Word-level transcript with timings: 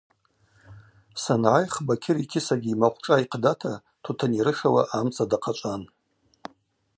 Сангӏайх 1.23 1.73
Бакьыр 1.85 2.17
йкьысагьи 2.23 2.71
ймахъвшӏа 2.73 3.15
йхъдата 3.23 3.73
тутын 4.03 4.31
йрышауа 4.37 4.83
амца 4.97 5.25
дахъачӏван. 5.29 5.81